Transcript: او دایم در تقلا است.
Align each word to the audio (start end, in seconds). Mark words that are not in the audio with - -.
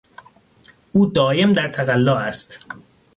او 0.91 1.05
دایم 1.05 1.53
در 1.53 1.69
تقلا 1.69 2.17
است. 2.17 2.65